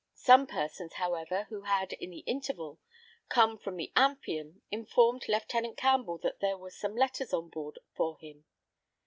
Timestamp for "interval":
2.21-2.79